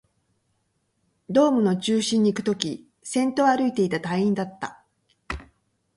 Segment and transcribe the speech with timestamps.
[1.29, 4.83] ドームの中心にいくとき、先頭を歩いていた隊員だった